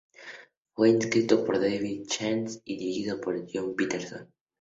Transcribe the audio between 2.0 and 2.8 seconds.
Chase y